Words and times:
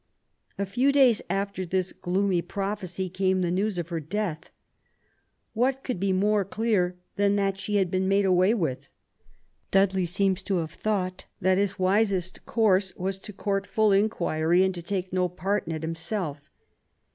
A 0.57 0.65
few 0.65 0.91
days 0.91 1.21
after 1.29 1.63
this 1.63 1.91
gloomy 1.91 2.41
prophecy 2.41 3.07
came 3.07 3.43
the 3.43 3.51
news 3.51 3.77
of 3.77 3.89
her 3.89 3.99
death. 3.99 4.49
What 5.53 5.83
could 5.83 5.99
be 5.99 6.11
more 6.11 6.43
clear 6.43 6.95
than 7.17 7.35
that 7.35 7.59
she 7.59 7.75
had 7.75 7.91
been 7.91 8.07
made 8.07 8.25
away 8.25 8.55
with? 8.55 8.89
Dudley 9.69 10.07
seems 10.07 10.41
to 10.41 10.55
have 10.55 10.71
thought 10.71 11.25
that 11.39 11.59
his 11.59 11.77
wisest 11.77 12.47
course 12.47 12.95
was 12.95 13.19
to 13.19 13.31
court 13.31 13.67
full 13.67 13.91
inquiry 13.91 14.63
and 14.63 14.73
to 14.73 14.81
take 14.81 15.13
no 15.13 15.29
part 15.29 15.67
in 15.67 15.71
it 15.73 15.83
himself. 15.83 16.49